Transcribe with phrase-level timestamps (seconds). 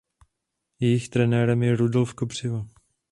[0.79, 2.67] Jejich trenérem je Rudolf Kopřiva.